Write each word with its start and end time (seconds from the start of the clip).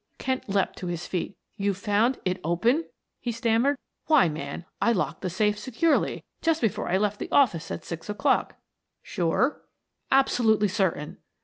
Kent 0.17 0.49
leapt 0.49 0.79
to 0.79 0.87
his 0.87 1.05
feet. 1.05 1.37
"You 1.57 1.75
found 1.75 2.17
it 2.25 2.39
open!" 2.43 2.85
he 3.19 3.31
stammered. 3.31 3.77
"Why, 4.07 4.29
man, 4.29 4.65
I 4.81 4.93
locked 4.93 5.21
that 5.21 5.29
safe 5.29 5.59
securely 5.59 6.23
just 6.41 6.59
before 6.59 6.89
I 6.89 6.97
left 6.97 7.19
the 7.19 7.29
office 7.29 7.69
at 7.69 7.85
six 7.85 8.09
o'clock." 8.09 8.55
"Sure?" 9.03 9.61
"Absolutely 10.11 10.69
certain." 10.69 11.19